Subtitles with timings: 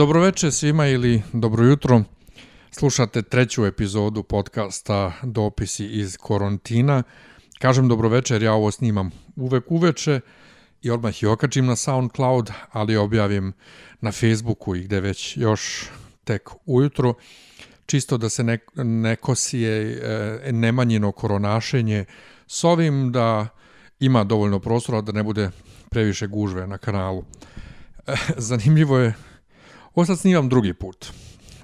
[0.00, 2.02] Dobroveče svima ili dobro jutro.
[2.70, 7.02] Slušate treću epizodu podcasta Dopisi iz Korontina.
[7.58, 10.20] Kažem dobroveče jer ja ovo snimam uvek uveče
[10.82, 13.52] i odmah i okačim na SoundCloud, ali objavim
[14.00, 15.88] na Facebooku i gde već još
[16.24, 17.14] tek ujutro,
[17.86, 20.00] čisto da se ne, ne kosije
[20.46, 22.04] e, nemanjino koronašenje
[22.46, 23.48] s ovim da
[23.98, 25.50] ima dovoljno prostora da ne bude
[25.90, 27.24] previše gužve na kanalu.
[28.36, 29.14] Zanimljivo je,
[29.94, 31.12] ovo sad snimam drugi put,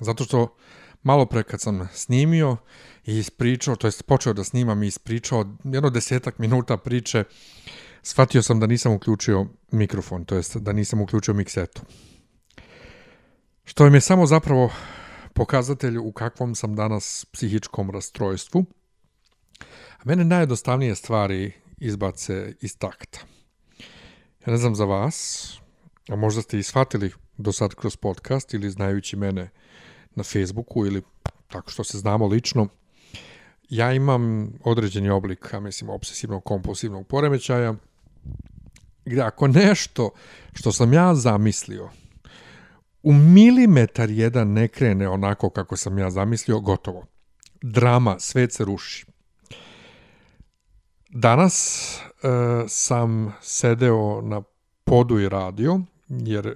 [0.01, 0.57] zato što
[1.03, 2.57] malo pre kad sam snimio
[3.05, 7.25] i ispričao, to jest počeo da snimam i ispričao jedno desetak minuta priče,
[8.03, 11.83] shvatio sam da nisam uključio mikrofon, to jest da nisam uključio miksetu.
[13.65, 14.71] Što mi je samo zapravo
[15.35, 18.65] pokazatelj u kakvom sam danas psihičkom rastrojstvu.
[19.99, 23.19] A mene najjednostavnije stvari izbace iz takta.
[24.47, 25.49] Ja ne znam za vas,
[26.09, 29.51] a možda ste i shvatili do sad kroz podcast ili znajući mene
[30.15, 31.03] na Facebooku ili
[31.49, 32.69] tako što se znamo lično,
[33.69, 37.75] ja imam određeni oblik, ja mislim, obsesivnog kompulsivnog poremećaja,
[39.05, 40.11] gde ako nešto
[40.53, 41.91] što sam ja zamislio
[43.07, 47.07] u milimetar jedan ne krene onako kako sam ja zamislio, gotovo.
[47.63, 49.07] Drama, svet se ruši.
[51.09, 52.29] Danas e,
[52.69, 54.43] sam sedeo na
[54.85, 56.55] podu i radio, jer e,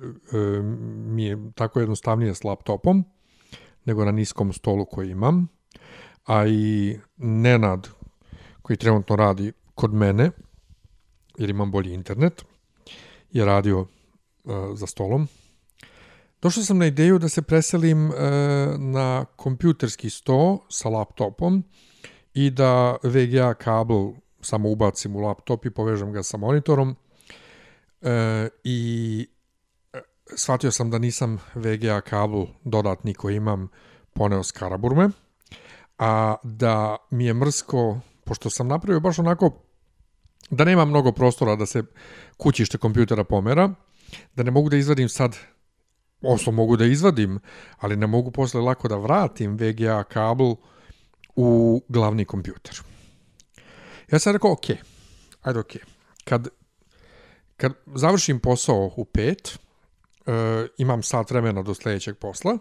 [1.07, 3.05] mi je tako jednostavnije s laptopom
[3.85, 5.49] nego na niskom stolu koji imam,
[6.27, 7.89] a i Nenad
[8.63, 10.31] koji trenutno radi kod mene,
[11.39, 12.45] jer imam bolji internet,
[13.33, 13.87] je radio e,
[14.75, 15.29] za stolom.
[16.43, 18.13] Došao sam na ideju da se preselim e,
[18.79, 21.65] na kompjuterski sto sa laptopom
[22.35, 26.97] i da VGA kabel samo ubacim u laptop i povežem ga sa monitorom
[28.03, 29.27] e, i
[30.37, 33.69] shvatio sam da nisam VGA kabel dodatni koji imam
[34.13, 35.09] poneo s Karaburme,
[35.99, 39.51] a da mi je mrsko, pošto sam napravio baš onako
[40.51, 41.83] da nema mnogo prostora da se
[42.37, 43.71] kućište kompjutera pomera,
[44.35, 45.37] da ne mogu da izvadim sad
[46.23, 47.41] Oslo mogu da izvadim,
[47.79, 50.55] ali ne mogu posle lako da vratim VGA kabel
[51.37, 52.81] u glavni kompjuter.
[54.13, 54.65] Ja sam rekao, ok,
[55.43, 55.73] ajde ok.
[56.25, 56.49] Kad,
[57.57, 59.59] kad završim posao u pet,
[60.27, 62.59] e, imam sat vremena do sledećeg posla,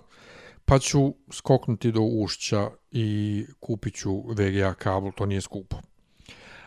[0.65, 5.77] pa ću skoknuti do ušća i kupit ću VGA kabel, to nije skupo.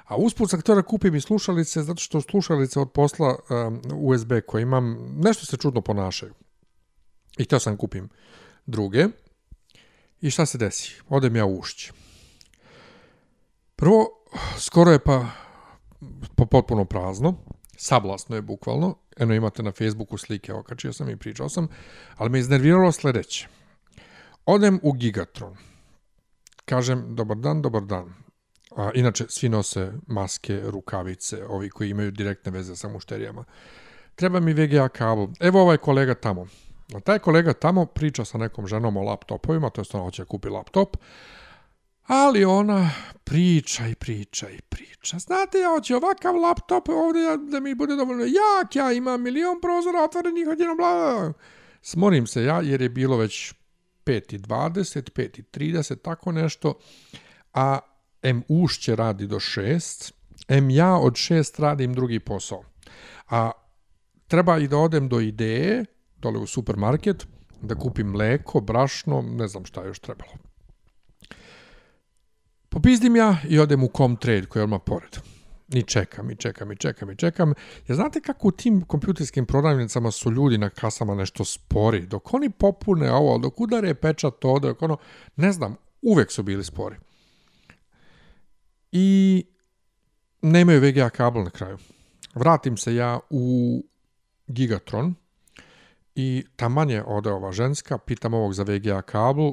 [0.04, 3.36] A usput sam htio da kupim i slušalice, zato što slušalice od posla
[3.66, 6.34] um, USB koje imam, nešto se čudno ponašaju.
[7.38, 8.09] I htio sam kupim
[8.66, 9.06] druge.
[10.20, 11.00] I šta se desi?
[11.09, 11.92] Odem ja u ušće.
[13.76, 14.06] Prvo,
[14.59, 15.26] skoro je pa,
[16.36, 17.34] pa potpuno prazno.
[17.76, 18.94] Sablasno je bukvalno.
[19.17, 21.69] Eno imate na Facebooku slike, okačio sam i pričao sam.
[22.17, 23.49] Ali me iznerviralo sledeće.
[24.47, 25.56] Odem u Gigatron.
[26.65, 28.15] Kažem, dobar dan, dobar dan.
[28.77, 33.45] A, inače, svi nose maske, rukavice, ovi koji imaju direktne veze sa mušterijama.
[34.15, 35.27] Treba mi VGA kabel.
[35.41, 36.47] Evo ovaj kolega tamo.
[36.95, 40.27] A taj kolega tamo priča sa nekom ženom o laptopovima, to je ona hoće da
[40.27, 40.97] kupi laptop,
[42.07, 42.91] ali ona
[43.25, 45.19] priča i priča i priča.
[45.19, 50.03] Znate, ja hoću ovakav laptop ovdje da mi bude dovoljno jak, ja imam milion prozora
[50.05, 51.33] otvorenih odjednom, bla.
[51.83, 53.55] Smorim se ja jer je bilo već
[54.07, 56.75] 5.20, 5.30, tako nešto,
[57.55, 57.79] a
[58.23, 60.13] M ušće radi do 6,
[60.49, 62.65] M ja od 6 radim drugi posao.
[63.31, 63.51] A
[64.27, 65.84] treba i da odem do ideje,
[66.17, 67.27] dole u supermarket,
[67.61, 70.52] da kupim mleko, brašno, ne znam šta još trebalo.
[72.72, 75.16] Popizdim ja i odem u Comtrade koji je odmah pored.
[75.69, 77.55] I čekam, i čekam, i čekam, i čekam.
[77.88, 82.06] Ja znate kako u tim kompjuterskim prodavnicama su ljudi na kasama nešto spori.
[82.06, 84.97] Dok oni popune ovo, dok udare pečat to, dok ono,
[85.37, 86.97] ne znam, uvek su bili spori.
[88.93, 89.44] I
[90.43, 91.78] nemaju VGA kabel na kraju.
[92.34, 93.84] Vratim se ja u
[94.47, 95.15] Gigatron,
[96.15, 99.53] I taman je ode ova ženska, pitam ovog za VGA kabel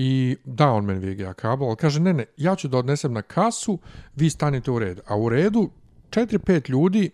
[0.00, 3.22] i da on meni VGA kabel, ali kaže ne, ne, ja ću da odnesem na
[3.22, 3.78] kasu,
[4.16, 5.00] vi stanite u red.
[5.06, 5.70] A u redu
[6.10, 7.10] 4-5 ljudi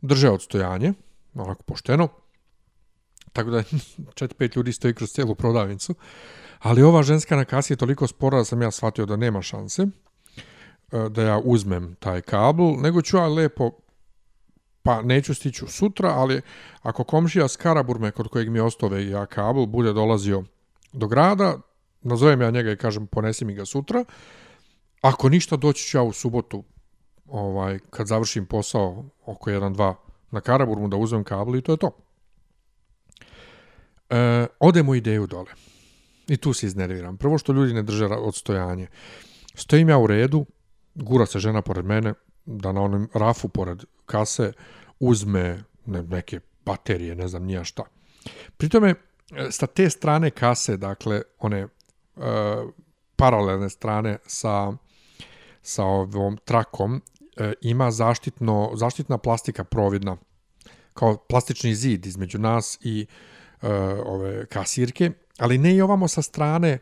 [0.00, 0.92] drže odstojanje,
[1.34, 2.08] onako pošteno,
[3.32, 3.58] tako da
[4.20, 5.94] 4-5 ljudi stoji kroz cijelu prodavnicu,
[6.58, 9.82] ali ova ženska na kasi je toliko spora da sam ja shvatio da nema šanse
[9.82, 9.88] e,
[11.08, 13.70] da ja uzmem taj kabel, nego ću ja lepo
[14.82, 16.40] pa neću stiću sutra, ali
[16.82, 20.44] ako komšija s Karaburme, kod kojeg mi ostove ja kabel, bude dolazio
[20.92, 21.58] do grada,
[22.02, 24.04] nazovem ja njega i kažem ponesi mi ga sutra,
[25.00, 26.64] ako ništa doći ću ja u subotu,
[27.26, 29.94] ovaj, kad završim posao oko 1-2
[30.30, 31.90] na Karaburmu da uzmem kabel i to je to.
[34.10, 35.52] E, odem u ideju dole.
[36.28, 37.16] I tu se iznerviram.
[37.16, 38.86] Prvo što ljudi ne drže odstojanje.
[39.54, 40.46] Stojim ja u redu,
[40.94, 42.14] gura se žena pored mene,
[42.46, 44.52] da na onom rafu pored kase
[45.00, 47.82] uzme ne, neke baterije, ne znam nija šta.
[48.56, 48.94] Pritome,
[49.50, 51.68] sa te strane kase, dakle, one
[53.20, 54.72] paralelne strane sa,
[55.62, 57.02] sa ovom trakom,
[57.36, 60.16] e, ima zaštitno, zaštitna plastika providna,
[60.94, 63.06] kao plastični zid između nas i
[63.62, 63.68] e,
[64.06, 66.78] ove kasirke, ali ne i ovamo sa strane,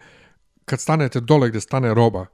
[0.64, 2.26] kad stanete dole gde stane roba,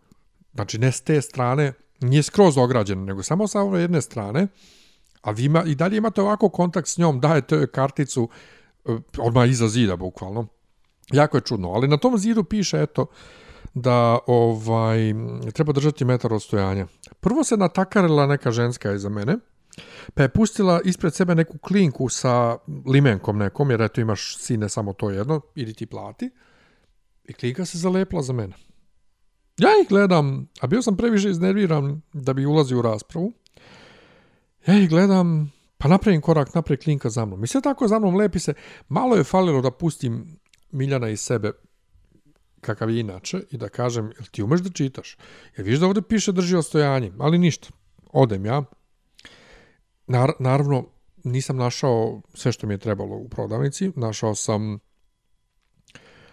[0.55, 4.47] znači ne s te strane, nije skroz ograđen, nego samo sa ove jedne strane,
[5.23, 8.29] a vi ima, i dalje imate ovako kontakt s njom, dajete joj karticu
[8.85, 10.47] e, odmah iza zida, bukvalno.
[11.13, 13.07] Jako je čudno, ali na tom zidu piše, eto,
[13.75, 15.15] da ovaj
[15.53, 16.87] treba držati metar odstojanja.
[17.21, 19.37] Prvo se natakarila neka ženska iza mene,
[20.15, 22.57] pa je pustila ispred sebe neku klinku sa
[22.87, 26.31] limenkom nekom, jer eto imaš sine samo to jedno, idi ti plati.
[27.25, 28.55] I klinka se zalepla za mene.
[29.59, 33.33] Ja ih gledam, a bio sam previše iznerviran da bi ulazio u raspravu.
[34.67, 37.45] Ja ih gledam, pa napravim korak napred klinka za mnom.
[37.45, 38.55] I sve tako za mnom lepi se.
[38.89, 40.39] Malo je falilo da pustim
[40.75, 41.53] Miljana iz sebe
[42.61, 45.17] kakav je inače i da kažem, jel ti umeš da čitaš?
[45.57, 47.69] Jer viš da ovde piše drži ostojanje, ali ništa.
[48.13, 48.63] Odem ja.
[50.07, 50.87] Nar naravno,
[51.25, 53.93] nisam našao sve što mi je trebalo u prodavnici.
[53.97, 54.79] Našao sam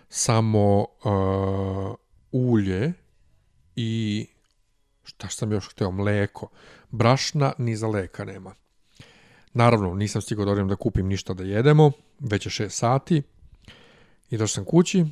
[0.10, 1.96] samo uh,
[2.32, 2.94] ulje
[3.76, 4.28] i
[5.04, 6.50] šta sam još hteo, mleko.
[6.90, 8.56] Brašna ni za leka nema.
[9.54, 13.22] Naravno, nisam stigao da da kupim ništa da jedemo, već je 6 sati.
[14.32, 15.06] I došao sam kući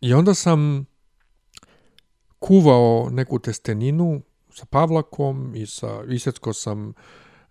[0.00, 0.86] i onda sam
[2.38, 6.92] kuvao neku testeninu sa pavlakom i sa isecko sam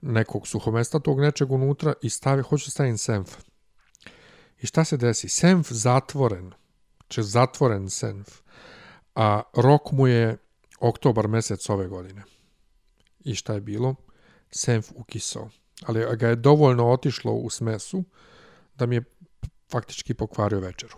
[0.02, 3.36] nekog suhomestatog nečeg unutra i stavio, hoću da stavim senf.
[4.62, 5.30] I šta se desi?
[5.30, 6.52] Senf zatvoren,
[7.08, 8.42] če zatvoren senf,
[9.16, 10.38] a rok mu je
[10.80, 12.24] oktobar mesec ove godine.
[13.20, 13.96] I šta je bilo?
[14.52, 15.50] Senf ukisao.
[15.86, 18.04] Ali ga je dovoljno otišlo u smesu
[18.76, 19.04] da mi je
[19.72, 20.98] faktički pokvario večeru.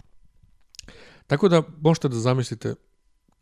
[1.27, 2.75] Tako da možete da zamislite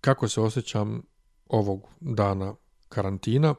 [0.01, 1.01] kako se osjećam
[1.45, 2.55] ovog dana
[2.89, 3.55] karantina,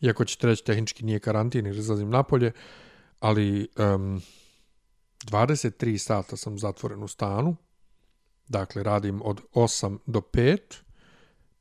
[0.00, 2.52] iako ćete reći tehnički nije karantin jer izlazim napolje,
[3.20, 4.22] ali um,
[5.24, 7.56] 23 sata sam zatvoren u stanu,
[8.48, 10.58] dakle radim od 8 do 5,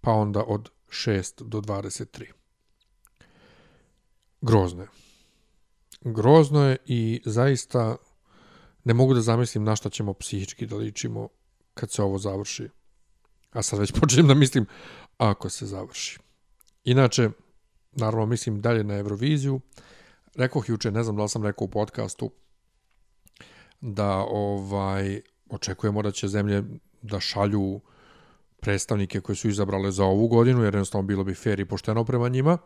[0.02, 2.32] pa onda od 6 do 23.
[4.42, 4.88] Grozno je.
[6.02, 7.96] Grozno je i zaista
[8.88, 11.28] ne mogu da zamislim na šta ćemo psihički da ličimo
[11.74, 12.70] kad se ovo završi.
[13.52, 14.66] A sad već počnem da mislim
[15.18, 16.20] ako se završi.
[16.84, 17.30] Inače,
[17.92, 19.60] naravno mislim dalje na Euroviziju.
[20.36, 22.32] Rekoh juče, ne znam da li sam rekao u podcastu,
[23.82, 26.64] da ovaj očekujemo da će zemlje
[27.02, 27.82] da šalju
[28.60, 32.30] predstavnike koje su izabrale za ovu godinu, jer jednostavno bilo bi fair i pošteno prema
[32.30, 32.58] njima.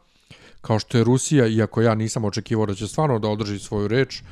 [0.61, 4.23] Kao što je Rusija, iako ja nisam očekivao da će stvarno da održi svoju reč,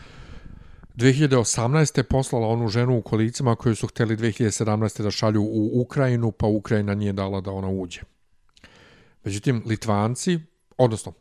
[0.99, 2.03] 2018.
[2.03, 5.03] poslala onu ženu u kolicima koju su hteli 2017.
[5.03, 8.01] da šalju u Ukrajinu, pa Ukrajina nije dala da ona uđe.
[9.23, 10.39] Međutim, Litvanci,
[10.77, 11.13] odnosno,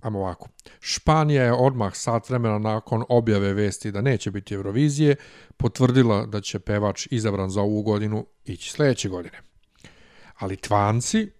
[0.00, 0.48] ajmo ovako,
[0.80, 5.16] Španija je odmah sat vremena nakon objave vesti da neće biti Eurovizije,
[5.56, 9.38] potvrdila da će pevač izabran za ovu godinu ići sledeće godine.
[10.38, 11.30] A Litvanci,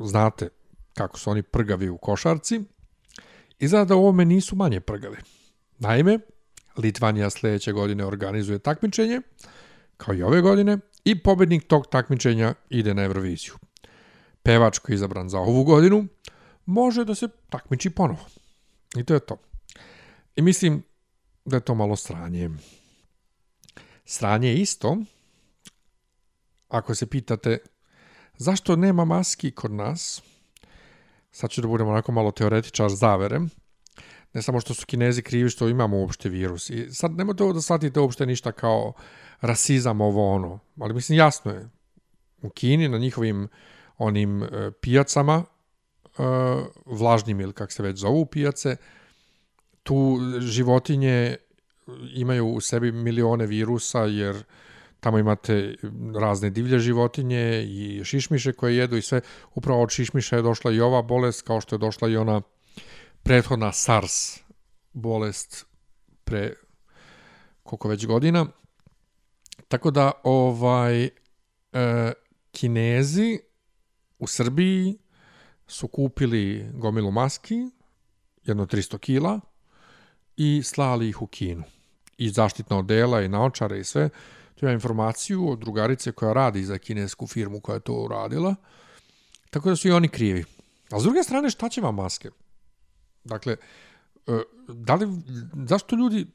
[0.00, 0.48] znate
[0.94, 2.60] kako su oni prgavi u košarci,
[3.58, 5.16] izgleda da ovome nisu manje prgavi.
[5.78, 6.18] Naime,
[6.76, 9.20] Litvanija sledeće godine organizuje takmičenje,
[9.96, 13.54] kao i ove godine, i pobednik tog takmičenja ide na Euroviziju.
[14.42, 16.06] Pevač koji je izabran za ovu godinu
[16.66, 18.26] može da se takmiči ponovo.
[18.96, 19.36] I to je to.
[20.36, 20.82] I mislim
[21.44, 22.50] da je to malo sranje.
[24.04, 24.96] Sranje je isto,
[26.68, 27.58] ako se pitate
[28.36, 30.22] zašto nema maski kod nas,
[31.32, 33.40] sad ću da budem onako malo teoretičar zavere,
[34.32, 36.70] ne samo što su kinezi krivi što imamo uopšte virus.
[36.70, 38.92] I sad nemojte ovo da shvatite uopšte ništa kao
[39.40, 41.68] rasizam ovo ono, ali mislim jasno je.
[42.42, 43.48] U Kini na njihovim
[43.98, 44.48] onim e,
[44.80, 46.22] pijacama, e,
[46.86, 48.76] vlažnim ili kak se već zovu pijace,
[49.82, 51.36] tu životinje
[52.14, 54.44] imaju u sebi milione virusa jer
[55.00, 55.74] tamo imate
[56.20, 59.20] razne divlje životinje i šišmiše koje jedu i sve.
[59.54, 62.40] Upravo od šišmiša je došla i ova bolest kao što je došla i ona
[63.22, 64.38] prethodna SARS
[64.92, 65.66] bolest
[66.24, 66.54] pre
[67.62, 68.46] koliko već godina.
[69.68, 71.10] Tako da ovaj e,
[72.52, 73.40] Kinezi
[74.18, 74.98] u Srbiji
[75.66, 77.54] su kupili gomilu maski,
[78.44, 79.40] jedno 300 kila,
[80.36, 81.62] i slali ih u Kinu.
[82.20, 84.08] i zaštitna odela i naočare i sve,
[84.54, 88.54] tu imam informaciju od drugarice koja radi za kinesku firmu koja je to uradila,
[89.50, 90.44] tako da su i oni krivi.
[90.90, 92.30] A s druge strane, šta će vam maske?
[93.24, 93.56] Dakle,
[94.26, 95.08] e, da li,
[95.66, 96.26] zašto ljudi,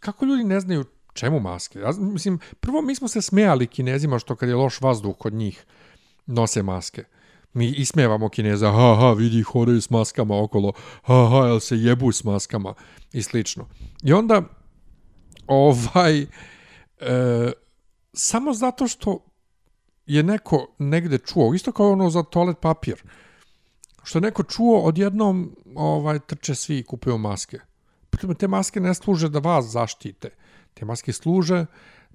[0.00, 1.78] kako ljudi ne znaju čemu maske?
[1.78, 5.64] Ja, mislim, prvo mi smo se smejali kinezima što kad je loš vazduh kod njih
[6.26, 7.04] nose maske.
[7.52, 12.12] Mi ismevamo kineza, ha, ha, vidi, hodaju s maskama okolo, ha, ha, jel se jebu
[12.12, 12.74] s maskama
[13.12, 13.68] i slično.
[14.02, 14.42] I onda,
[15.46, 16.26] ovaj, e,
[18.12, 19.24] samo zato što
[20.06, 23.02] je neko negde čuo, isto kao ono za toalet papir,
[24.02, 27.58] što je neko čuo, odjednom ovaj, trče svi i kupuju maske.
[28.38, 30.30] Te maske ne služe da vas zaštite.
[30.74, 31.66] Te maske služe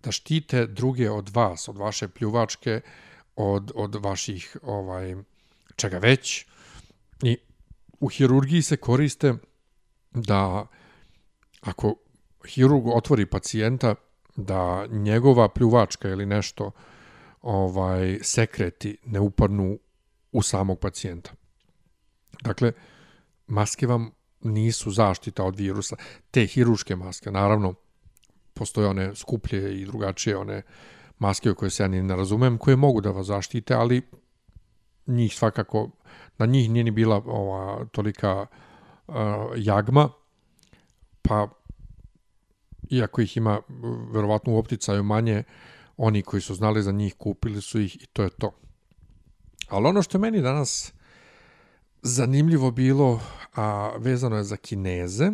[0.03, 2.81] da štite druge od vas, od vaše pljuvačke,
[3.35, 5.15] od, od vaših ovaj,
[5.75, 6.45] čega već.
[7.23, 7.37] I
[7.99, 9.33] u hirurgiji se koriste
[10.11, 10.67] da
[11.61, 11.95] ako
[12.47, 13.95] hirurg otvori pacijenta,
[14.35, 16.71] da njegova pljuvačka ili nešto
[17.41, 19.79] ovaj sekreti ne upadnu
[20.31, 21.31] u samog pacijenta.
[22.43, 22.71] Dakle,
[23.47, 25.95] maske vam nisu zaštita od virusa.
[26.31, 27.73] Te hiruške maske, naravno,
[28.53, 30.61] postoje one skuplje i drugačije one
[31.19, 34.01] maske koje se ja ni ne razumem, koje mogu da vas zaštite, ali
[35.07, 35.89] njih svakako,
[36.37, 38.45] na njih nije ni bila ova tolika
[39.07, 39.15] uh,
[39.55, 40.09] jagma,
[41.21, 41.47] pa
[42.89, 43.59] iako ih ima
[44.11, 45.43] verovatno u opticaju manje,
[45.97, 48.51] oni koji su znali za njih kupili su ih i to je to.
[49.69, 50.93] Ali ono što je meni danas
[52.01, 53.21] zanimljivo bilo,
[53.55, 55.31] a vezano je za Kineze,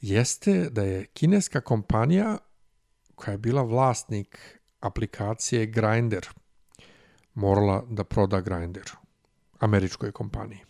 [0.00, 2.38] jeste da je kineska kompanija
[3.14, 6.26] koja je bila vlasnik aplikacije Grindr
[7.34, 8.90] morala da proda Grindr
[9.60, 10.60] američkoj kompaniji.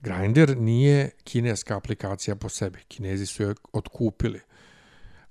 [0.00, 2.78] Grindr nije kineska aplikacija po sebi.
[2.88, 4.40] Kinezi su je otkupili.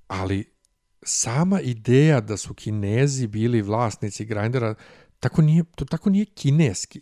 [0.07, 0.51] Ali
[1.03, 4.75] sama ideja da su Kinezi bili vlasnici Grindera,
[5.19, 7.01] tako nije, to tako nije kineski.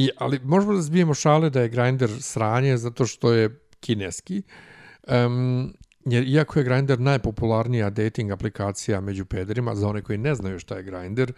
[0.00, 4.42] I, ali možemo da zbijemo šale da je Grindr sranje zato što je kineski.
[5.08, 10.58] Um, jer iako je Grindr najpopularnija dating aplikacija među pederima, za one koji ne znaju
[10.58, 11.32] šta je Grindr,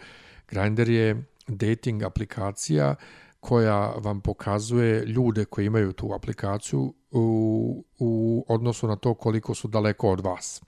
[0.48, 2.94] Grindr je dating aplikacija
[3.40, 9.68] koja vam pokazuje ljude koji imaju tu aplikaciju u, u odnosu na to koliko su
[9.68, 10.62] daleko od vas.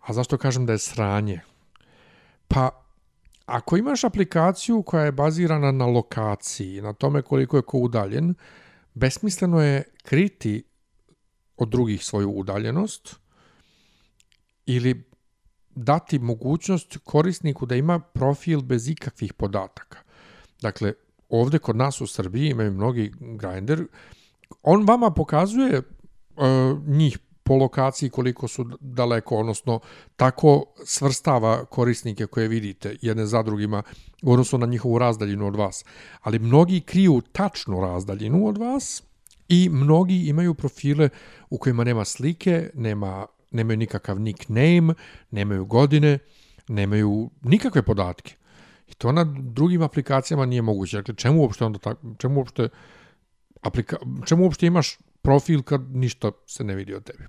[0.00, 1.40] A zašto kažem da je sranje?
[2.48, 2.83] Pa
[3.46, 8.34] Ako imaš aplikaciju koja je bazirana na lokaciji, na tome koliko je ko udaljen,
[8.94, 10.64] besmisleno je kriti
[11.56, 13.16] od drugih svoju udaljenost
[14.66, 15.04] ili
[15.74, 19.98] dati mogućnost korisniku da ima profil bez ikakvih podataka.
[20.60, 20.92] Dakle,
[21.28, 23.86] ovde kod nas u Srbiji imaju mnogi grinder,
[24.62, 29.80] on vama pokazuje uh, njih po lokaciji koliko su daleko, odnosno
[30.16, 33.82] tako svrstava korisnike koje vidite jedne za drugima
[34.22, 35.84] u odnosu na njihovu razdaljinu od vas.
[36.20, 39.02] Ali mnogi kriju tačnu razdaljinu od vas
[39.48, 41.08] i mnogi imaju profile
[41.50, 44.94] u kojima nema slike, nema, nemaju nikakav nickname,
[45.30, 46.18] nemaju godine,
[46.68, 48.34] nemaju nikakve podatke.
[48.88, 50.96] I to na drugim aplikacijama nije moguće.
[50.96, 52.68] Dakle, čemu uopšte onda tako, čemu uopšte
[53.62, 53.96] aplika,
[54.26, 57.28] čemu uopšte imaš profil kad ništa se ne vidi od tebe.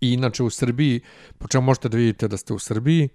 [0.00, 1.00] I inače u Srbiji,
[1.38, 3.08] po čemu možete da vidite da ste u Srbiji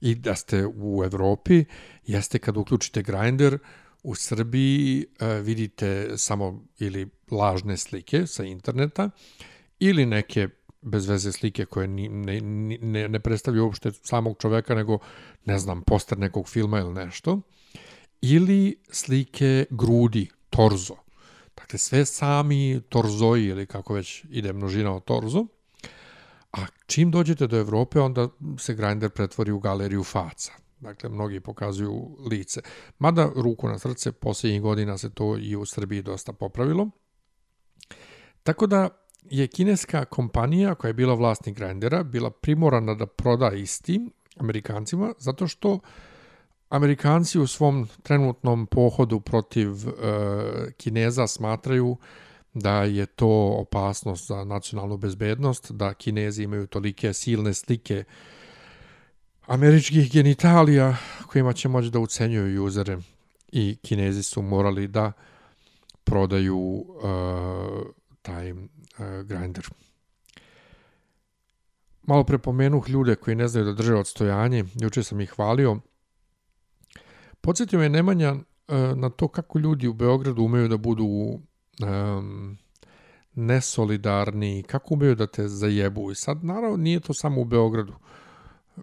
[0.00, 1.64] i da ste u Evropi,
[2.06, 3.58] jeste kad uključite Grindr,
[4.02, 9.10] u Srbiji e, vidite samo ili lažne slike sa interneta
[9.80, 10.48] ili neke
[10.82, 14.98] bez veze slike koje ni, ne, ne, ne predstavljaju uopšte samog čoveka, nego,
[15.44, 17.40] ne znam, poster nekog filma ili nešto.
[18.20, 21.03] Ili slike grudi, torzo.
[21.64, 25.46] Dakle, sve sami torzoji, ili kako već ide množina od torzo.
[26.52, 28.28] A čim dođete do Evrope, onda
[28.58, 30.52] se Grindr pretvori u galeriju faca.
[30.80, 32.60] Dakle, mnogi pokazuju lice.
[32.98, 36.90] Mada, ruku na srce, posljednjih godina se to i u Srbiji dosta popravilo.
[38.42, 38.88] Tako da
[39.22, 45.46] je kineska kompanija koja je bila vlasnik Grindera bila primorana da proda isti Amerikancima, zato
[45.46, 45.78] što
[46.68, 49.92] Amerikanci u svom trenutnom pohodu protiv e,
[50.76, 51.96] Kineza smatraju
[52.54, 58.04] da je to opasnost za nacionalnu bezbednost, da Kinezi imaju tolike silne slike
[59.46, 62.98] američkih genitalija kojima će moći da ucenjuju uzere
[63.52, 65.12] i Kinezi su morali da
[66.04, 67.86] prodaju uh,
[68.22, 68.58] taj uh,
[69.24, 69.68] grinder.
[72.02, 75.80] Malo prepomenuh ljude koji ne znaju da drže odstojanje, juče sam ih hvalio.
[77.44, 78.40] Podsjetio me Nemanja uh,
[78.96, 82.58] na to kako ljudi u Beogradu umeju da budu um,
[83.34, 86.10] nesolidarni, kako umeju da te zajebu.
[86.10, 87.92] I sad, naravno, nije to samo u Beogradu,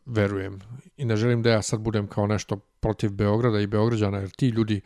[0.05, 0.59] verujem.
[0.97, 4.47] I ne želim da ja sad budem kao nešto protiv Beograda i Beograđana, jer ti
[4.47, 4.81] ljudi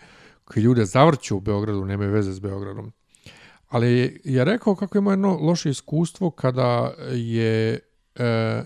[0.46, 2.94] koji ljude zavrću u Beogradu nemaju veze s Beogradom.
[3.68, 7.80] Ali je rekao kako ima jedno loše iskustvo kada je
[8.16, 8.64] e,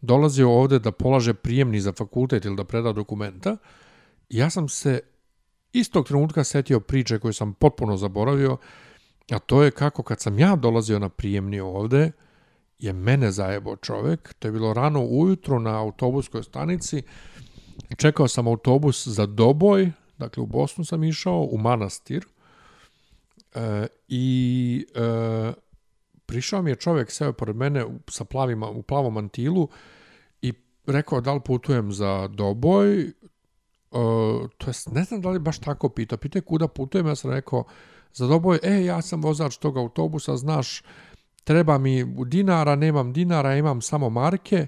[0.00, 3.56] dolazio ovde da polaže prijemni za fakultet ili da preda dokumenta.
[4.28, 5.00] Ja sam se
[5.72, 8.56] istog trenutka setio priče koje sam potpuno zaboravio,
[9.30, 12.12] a to je kako kad sam ja dolazio na prijemni ovde,
[12.78, 17.02] je mene zajebo čovek, to je bilo rano ujutro na autobuskoj stanici,
[17.96, 22.26] čekao sam autobus za Doboj, dakle u Bosnu sam išao, u manastir,
[23.54, 25.52] e, i e,
[26.26, 29.68] prišao mi je čovek, seo pored mene sa plavima, u plavom mantilu
[30.42, 30.52] i
[30.86, 33.12] rekao da li putujem za Doboj,
[33.94, 37.14] uh, to jest, ne znam da li baš tako pitao, pitao je kuda putujem, ja
[37.14, 37.64] sam rekao,
[38.14, 40.82] za doboj, e, ja sam vozač tog autobusa, znaš,
[41.44, 44.66] treba mi dinara, nemam dinara, imam samo marke.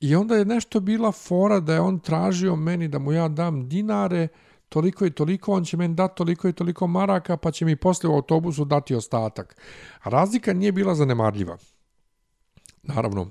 [0.00, 3.68] I onda je nešto bila fora da je on tražio meni da mu ja dam
[3.68, 4.28] dinare,
[4.68, 8.10] toliko i toliko, on će meni dati toliko i toliko maraka, pa će mi posle
[8.10, 9.56] u autobusu dati ostatak.
[10.02, 11.56] A razlika nije bila zanemarljiva.
[12.82, 13.30] Naravno,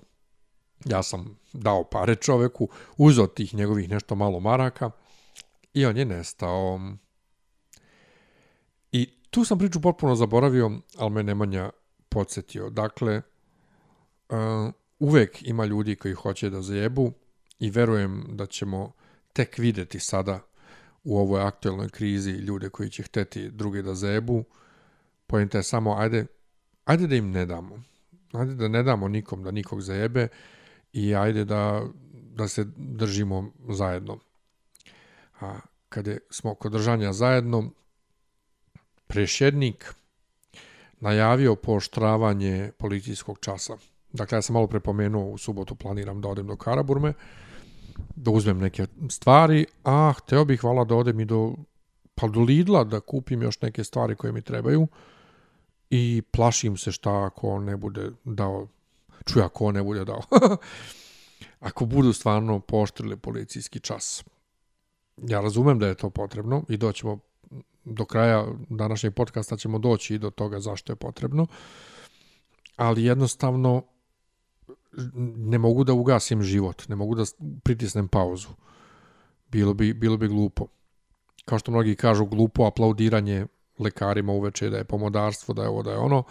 [0.86, 4.92] Ja sam dao pare čoveku, uzao tih njegovih nešto malo maraka
[5.74, 6.80] i on je nestao.
[8.92, 11.70] I tu sam priču potpuno zaboravio, ali me Nemanja
[12.10, 12.70] podsjetio.
[12.70, 13.22] Dakle,
[14.30, 14.38] uh,
[15.00, 17.12] uvek ima ljudi koji hoće da zajebu
[17.60, 18.92] i verujem da ćemo
[19.34, 20.40] tek videti sada
[21.04, 24.44] u ovoj aktualnoj krizi ljude koji će hteti druge da zajebu.
[25.28, 26.26] Pojenta je samo, ajde,
[26.86, 27.84] ajde da im ne damo.
[28.34, 30.28] Ajde da ne damo nikom da nikog zajebe,
[30.94, 31.84] i ajde da,
[32.14, 34.20] da se držimo zajedno.
[35.40, 37.72] A kada smo kod držanja zajedno,
[39.08, 39.94] prešednik
[41.00, 43.78] najavio pooštravanje policijskog časa.
[44.14, 47.14] Dakle, ja sam malo prepomenuo, u subotu planiram da odem do Karaburme,
[48.16, 51.56] da uzmem neke stvari, a hteo bih, hvala, da odem i do,
[52.16, 54.88] pa do Lidla, da kupim još neke stvari koje mi trebaju
[55.90, 58.68] i plašim se šta ako ne bude dao
[59.26, 60.22] čuj ako ne bude dao.
[61.60, 64.24] ako budu stvarno poštrili policijski čas.
[65.18, 67.20] Ja razumem da je to potrebno i doćemo
[67.86, 71.48] do kraja današnjeg podcasta ćemo doći i do toga zašto je potrebno.
[72.76, 73.84] Ali jednostavno
[75.38, 77.24] ne mogu da ugasim život, ne mogu da
[77.64, 78.50] pritisnem pauzu.
[79.52, 80.66] Bilo bi, bilo bi glupo.
[81.46, 83.46] Kao što mnogi kažu, glupo aplaudiranje
[83.80, 86.24] lekarima uveče da je pomodarstvo, da je ovo, da je ono.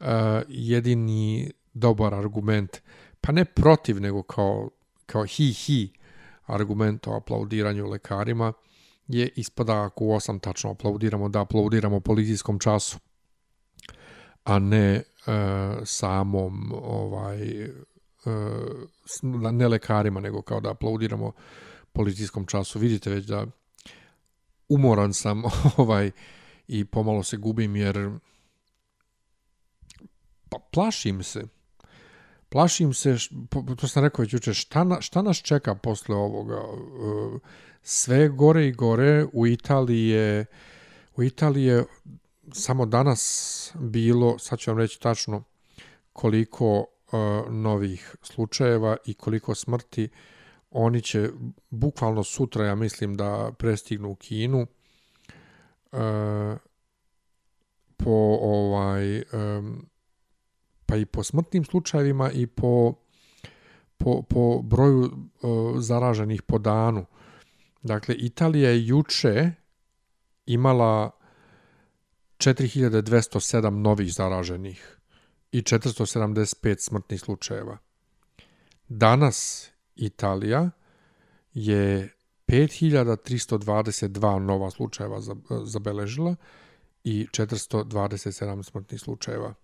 [0.00, 0.06] Uh,
[0.48, 2.80] jedini dobar argument,
[3.20, 4.70] pa ne protiv, nego kao,
[5.06, 5.88] kao hi-hi
[6.46, 8.52] argument o aplaudiranju lekarima,
[9.08, 12.98] je ispada ako u osam tačno aplaudiramo, da aplaudiramo policijskom času,
[14.44, 15.02] a ne e,
[15.84, 17.70] samom ovaj e,
[19.52, 21.32] ne lekarima, nego kao da aplaudiramo
[21.92, 22.78] policijskom času.
[22.78, 23.46] Vidite već da
[24.68, 25.42] umoran sam
[25.76, 26.10] ovaj
[26.68, 28.10] i pomalo se gubim jer
[30.48, 31.55] pa plašim se
[32.48, 33.16] plašim se,
[33.76, 36.54] to sam rekao već juče, šta, na, šta nas čeka posle ovoga?
[36.54, 37.38] E,
[37.82, 40.46] sve gore i gore u Italiji je,
[41.16, 41.84] u Italiji je
[42.52, 45.42] samo danas bilo, sad ću vam reći tačno
[46.12, 50.08] koliko uh, novih slučajeva i koliko smrti
[50.70, 51.30] oni će
[51.70, 54.66] bukvalno sutra, ja mislim, da prestignu u Kinu
[55.92, 55.98] uh,
[57.96, 59.88] po ovaj um,
[60.86, 62.94] pa i po smrtnim slučajevima i po,
[63.96, 65.10] po, po broju uh,
[65.78, 67.06] zaraženih po danu.
[67.82, 69.52] Dakle, Italija je juče
[70.46, 71.10] imala
[72.38, 74.98] 4207 novih zaraženih
[75.52, 77.78] i 475 smrtnih slučajeva.
[78.88, 80.70] Danas Italija
[81.54, 82.12] je
[82.46, 85.20] 5322 nova slučajeva
[85.64, 86.36] zabeležila
[87.04, 89.54] i 427 smrtnih slučajeva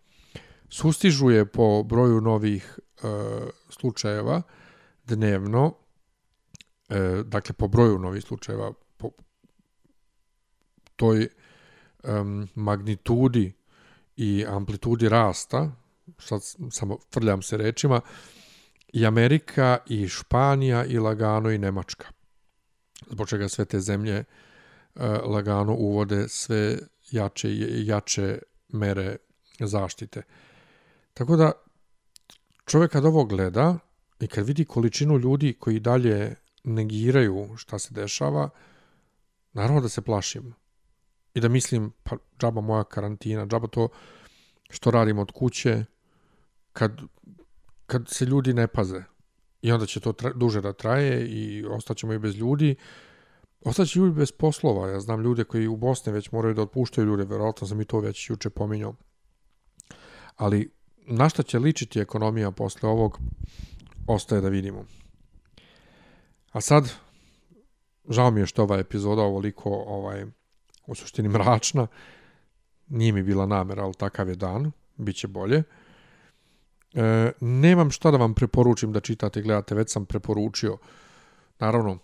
[0.72, 3.08] sustižu je po broju novih e,
[3.68, 4.42] slučajeva
[5.04, 5.74] dnevno,
[6.88, 9.10] e, dakle po broju novih slučajeva, po
[10.96, 11.28] toj e,
[12.54, 13.52] magnitudi
[14.16, 15.70] i amplitudi rasta,
[16.18, 18.00] sad samo frljam se rečima,
[18.92, 22.06] i Amerika, i Španija, i lagano i Nemačka.
[23.10, 24.24] Zbog čega sve te zemlje e,
[25.06, 26.78] lagano uvode sve
[27.10, 27.48] jače
[27.84, 29.16] jače mere
[29.60, 30.22] zaštite.
[31.14, 31.52] Tako da
[32.66, 33.78] čovjek kad ovo gleda
[34.20, 38.48] i kad vidi količinu ljudi koji dalje negiraju šta se dešava,
[39.52, 40.54] naravno da se plašim.
[41.34, 43.88] I da mislim, pa džaba moja karantina, džaba to,
[44.70, 45.84] što radimo od kuće,
[46.72, 47.00] kad,
[47.86, 49.02] kad se ljudi ne paze.
[49.62, 52.76] I onda će to tra, duže da traje i ostaćemo i bez ljudi.
[53.64, 54.88] Ostaće ljudi bez poslova.
[54.88, 58.00] Ja znam ljude koji u Bosni već moraju da otpuštaju ljude, verovatno sam i to
[58.00, 58.94] već juče pominjao.
[60.36, 60.70] Ali
[61.06, 63.18] na šta će ličiti ekonomija posle ovog,
[64.06, 64.84] ostaje da vidimo.
[66.52, 66.92] A sad,
[68.08, 70.24] žao mi je što ova epizoda ovoliko ovaj,
[70.86, 71.86] u suštini mračna.
[72.88, 74.72] Nije mi bila namera, ali takav je dan.
[74.96, 75.62] Biće bolje.
[76.94, 80.78] E, nemam šta da vam preporučim da čitate i gledate, već sam preporučio.
[81.58, 81.98] Naravno,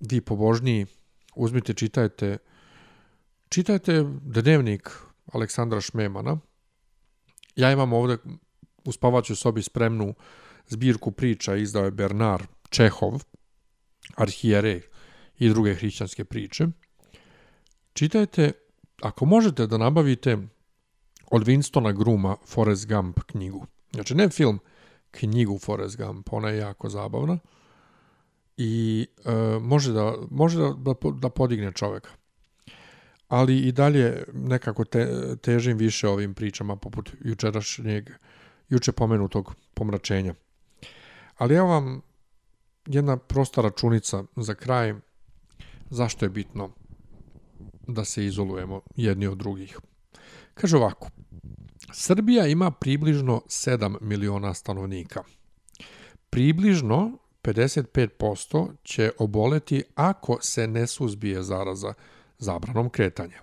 [0.00, 0.86] vi pobožniji,
[1.34, 2.38] uzmite, čitajte,
[3.48, 4.90] čitajte dnevnik
[5.32, 6.38] Aleksandra Šmemana.
[7.58, 8.16] Ja imam ovde
[8.84, 10.14] u spavaćoj sobi spremnu
[10.68, 13.22] zbirku priča, izdao je Bernard Čehov,
[14.16, 14.82] arhijerej
[15.38, 16.66] i druge hrišćanske priče.
[17.92, 18.52] Čitajte,
[19.02, 20.38] ako možete da nabavite
[21.30, 23.66] od Winstona Gruma Forrest Gump knjigu.
[23.92, 24.60] Znači ne film,
[25.10, 27.38] knjigu Forrest Gump, ona je jako zabavna
[28.56, 32.10] i e, može, da, može da, da, da podigne čoveka.
[33.28, 38.10] Ali i dalje nekako te, težim više ovim pričama poput jučerašnjeg,
[38.68, 40.34] juče pomenutog pomračenja.
[41.36, 42.00] Ali evo vam
[42.86, 44.94] jedna prosta računica za kraj
[45.90, 46.70] zašto je bitno
[47.86, 49.78] da se izolujemo jedni od drugih.
[50.54, 51.10] Kaže ovako,
[51.92, 55.22] Srbija ima približno 7 miliona stanovnika.
[56.30, 61.94] Približno 55% će oboleti ako se ne suzbije zaraza
[62.38, 63.42] zabranom kretanja.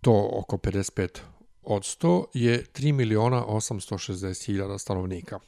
[0.00, 1.20] To oko 55
[1.62, 5.38] od 100 je 3 miliona 860 hiljada stanovnika.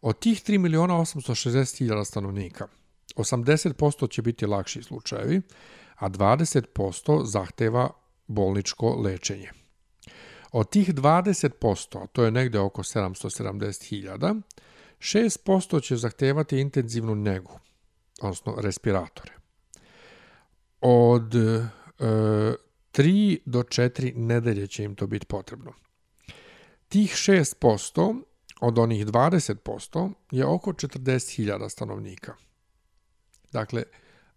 [0.00, 2.68] Od tih 3 miliona 860 hiljada stanovnika,
[3.16, 5.40] 80% će biti lakši slučajevi,
[5.96, 7.90] a 20% zahteva
[8.26, 9.50] bolničko lečenje.
[10.52, 14.42] Od tih 20%, a to je negde oko 770.000,
[14.98, 17.58] 6% će zahtevati intenzivnu negu,
[18.20, 19.32] odnosno respiratore.
[20.80, 21.68] Od e,
[22.92, 25.72] 3 do 4 nedelje će im to biti potrebno.
[26.88, 28.22] Tih 6%
[28.60, 32.34] od onih 20% je oko 40.000 stanovnika.
[33.52, 33.82] Dakle,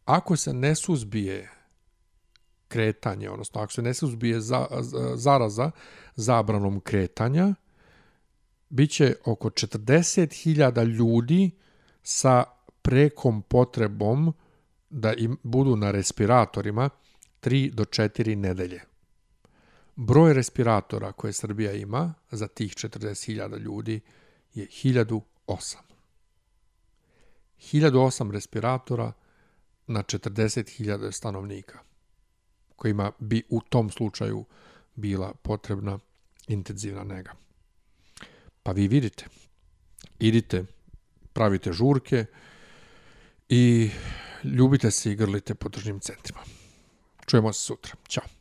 [0.05, 1.49] ako se ne suzbije
[2.67, 4.67] kretanje, odnosno ako se ne suzbije za,
[5.15, 5.71] zaraza
[6.15, 7.53] zabranom kretanja,
[8.69, 11.51] bit će oko 40.000 ljudi
[12.03, 12.43] sa
[12.81, 14.33] prekom potrebom
[14.91, 16.89] da im budu na respiratorima
[17.41, 18.81] 3 do 4 nedelje.
[19.95, 23.99] Broj respiratora koje Srbija ima za tih 40.000 ljudi
[24.53, 25.21] je 1008.
[27.59, 29.11] 1008 respiratora
[29.87, 31.79] na 40.000 stanovnika
[32.75, 34.45] kojima bi u tom slučaju
[34.95, 35.99] bila potrebna
[36.47, 37.31] intenzivna nega.
[38.63, 39.25] Pa vi vidite,
[40.19, 40.65] idite,
[41.33, 42.25] pravite žurke
[43.49, 43.89] i
[44.43, 46.39] ljubite se i grlite po tržnim centrima.
[47.25, 47.95] Čujemo se sutra.
[48.09, 48.40] Ćao.